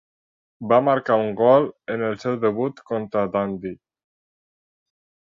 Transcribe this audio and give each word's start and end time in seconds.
Va 0.71 0.77
marcar 0.85 1.17
un 1.25 1.35
gol 1.41 1.67
en 1.95 2.05
el 2.07 2.17
seu 2.23 2.39
debut 2.45 2.81
contra 2.93 3.27
Dundee. 3.37 3.79